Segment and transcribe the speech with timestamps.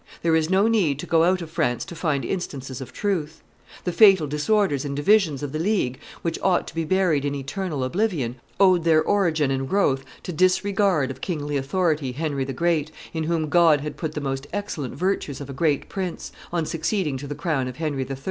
[0.23, 3.43] There is no need to go out of France to find instances of truth....
[3.83, 7.83] The fatal disorders and divisions of the League, which ought to be buried in eternal
[7.83, 12.91] oblivion, owed their origin and growth to disregard of the kingly authority Henry the Great,
[13.13, 17.15] in whom God had put the most excellent virtues of a great prince, on succeeding
[17.17, 18.17] to the crown of Henry III.